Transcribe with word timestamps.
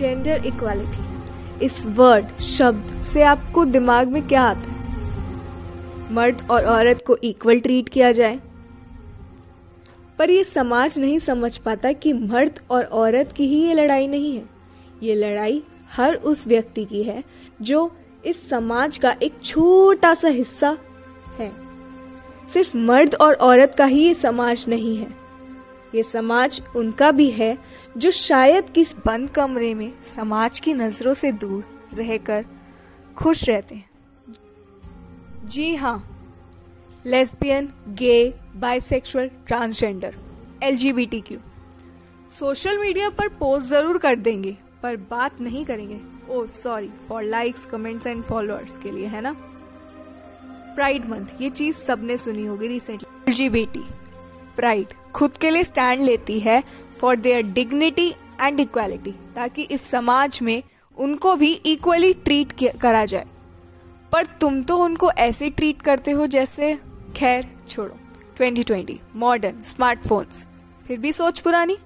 Gender 0.00 0.44
equality 0.46 1.64
इस 1.64 1.86
word 1.86 2.38
शब्द 2.40 2.98
से 3.02 3.22
आपको 3.22 3.64
दिमाग 3.64 4.08
में 4.08 4.26
क्या 4.28 4.42
आता 4.42 4.60
है? 4.60 4.78
मर्द 6.12 6.46
और 6.50 6.64
औरत 6.64 7.04
को 7.06 7.16
इक्वल 7.16 7.60
ट्रीट 7.60 7.88
किया 7.88 8.12
जाए? 8.12 8.40
पर 10.18 10.30
ये 10.30 10.44
समाज 10.44 10.98
नहीं 10.98 11.18
समझ 11.18 11.56
पाता 11.56 11.92
कि 11.92 12.12
मर्द 12.12 12.60
और 12.70 12.84
औरत 12.84 13.32
की 13.32 13.46
ही 13.46 13.62
ये 13.66 13.74
लड़ाई 13.74 14.06
नहीं 14.06 14.36
है। 14.36 14.44
ये 15.02 15.14
लड़ाई 15.14 15.62
हर 15.96 16.14
उस 16.14 16.46
व्यक्ति 16.46 16.84
की 16.84 17.02
है 17.02 17.24
जो 17.62 17.90
इस 18.24 18.48
समाज 18.50 18.98
का 18.98 19.14
एक 19.22 19.34
छोटा 19.44 20.14
सा 20.14 20.28
हिस्सा 20.28 20.76
है। 21.38 21.52
सिर्फ़ 22.48 22.76
मर्द 22.76 23.14
और 23.14 23.34
औरत 23.34 23.74
का 23.78 23.84
ही 23.84 24.02
ये 24.02 24.14
समाज 24.14 24.64
नहीं 24.68 24.96
है। 24.96 25.19
ये 25.94 26.02
समाज 26.02 26.62
उनका 26.76 27.10
भी 27.12 27.30
है, 27.30 27.56
जो 27.96 28.10
शायद 28.10 28.70
किस 28.70 28.94
बंद 29.06 29.30
कमरे 29.30 29.72
में 29.74 29.92
समाज 30.04 30.60
की 30.60 30.74
नज़रों 30.74 31.14
से 31.14 31.32
दूर 31.34 31.64
रहकर 31.94 32.44
खुश 33.16 33.48
रहते 33.48 33.74
हैं। 33.74 33.88
जी 35.46 35.74
हाँ 35.74 35.98
lesbian 37.06 37.68
gay 37.98 38.32
bisexual 38.56 39.30
transgender 39.46 40.14
L 40.62 40.76
Q 40.76 41.38
social 42.32 42.78
media 42.78 43.08
पर 43.10 43.28
पोस्ट 43.30 43.66
ज़रूर 43.66 43.98
कर 43.98 44.16
देंगे, 44.16 44.56
पर 44.82 44.96
बात 45.10 45.40
नहीं 45.40 45.64
करेंगे। 45.64 46.00
ओ 46.30 46.44
sorry 46.46 46.90
for 47.08 47.22
likes 47.22 47.64
comments 47.66 48.06
and 48.06 48.22
followers 48.24 48.78
के 48.78 48.90
लिए, 48.90 49.06
है 49.06 49.20
ना? 49.20 49.32
प्राइड 50.74 51.08
मंथ 51.10 51.40
ये 51.40 51.50
चीज़ 51.50 51.76
सबने 51.76 52.16
सुनी 52.18 52.46
होगी 52.46 52.66
रिसेंटली 52.68 53.44
एल 53.46 53.84
प्राइड 54.56 54.94
खुद 55.14 55.36
के 55.36 55.50
लिए 55.50 55.64
स्टैंड 55.64 56.02
लेती 56.02 56.38
है 56.40 56.62
for 57.00 57.16
their 57.16 57.42
dignity 57.42 58.08
and 58.40 58.60
equality 58.60 59.14
ताकि 59.36 59.62
इस 59.62 59.82
समाज 59.82 60.38
में 60.42 60.62
उनको 60.96 61.34
भी 61.36 61.52
इक्वली 61.52 62.12
ट्रीट 62.14 62.52
करा 62.80 63.04
जाए। 63.04 63.26
पर 64.12 64.26
तुम 64.40 64.62
तो 64.62 64.76
उनको 64.76 65.10
ऐसे 65.10 65.50
ट्रीट 65.50 65.82
करते 65.82 66.10
हो 66.10 66.26
जैसे, 66.26 66.78
खैर, 67.16 67.48
छोड़ो। 67.68 67.96
2020 68.38 68.98
मॉडर्न 69.16 69.62
स्मार्टफोन्स 69.62 70.46
फिर 70.86 70.98
भी 70.98 71.12
सोच 71.12 71.40
पुरानी? 71.40 71.76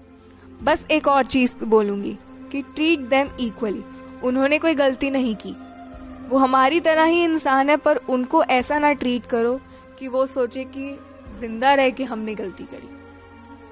बस 0.63 0.87
एक 0.91 1.09
और 1.09 1.27
चीज़ 1.27 1.65
बोलूँगी 1.65 2.17
कि 2.53 2.63
ट्रीट 2.63 3.01
देम 3.01 3.29
इक्वली 3.41 3.85
उन्होंने 4.25 4.59
कोई 4.59 4.75
गलती 4.75 5.11
नहीं 5.11 5.35
की। 5.37 5.55
वो 6.29 6.39
हमारी 6.39 6.81
तरह 6.81 7.05
ही 7.05 7.25
इंसान 7.25 7.71
है, 7.71 7.77
पर 7.77 7.97
उनको 7.97 8.45
ऐसा 8.45 8.79
ना 8.79 8.93
ट्रीट 8.93 9.27
करो 9.27 9.61
कि 9.99 10.09
वो 10.09 10.27
सोचे 10.27 10.65
कि 10.65 10.99
ज़िंदा 11.35 11.75
रह 11.75 11.91
के 11.91 12.05
हमने 12.05 12.35
गलती 12.35 12.65
करी। 12.65 12.89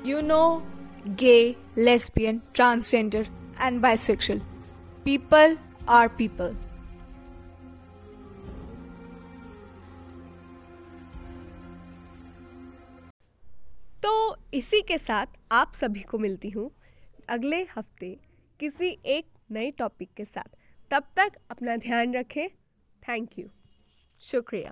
You 0.06 0.20
know 0.20 0.58
gay 1.08 1.54
lesbian 1.78 2.40
transgender 2.54 3.26
and 3.60 3.80
bisexual 3.80 4.38
people 5.04 5.56
are 5.88 6.08
people 6.08 6.56
तो 14.02 14.36
इसी 14.54 14.82
के 14.82 14.98
साथ 14.98 15.26
आप 15.52 15.72
सभी 15.74 16.00
को 16.00 16.18
मिलती 16.18 16.50
हूँ 16.50 16.70
अगले 17.28 17.62
हफ़्ते 17.76 18.20
किसी 18.60 18.88
एक 19.06 19.26
नए 19.50 19.70
टॉपिक 19.70 20.10
के 20.16 20.24
साथ। 20.24 20.56
तब 20.90 21.04
तक 21.16 21.32
अपना 21.50 21.76
ध्यान 21.76 22.14
रखें। 22.14 22.48
थैंक 23.08 23.38
यू 23.38 23.48
शुक्रिया। 24.20 24.70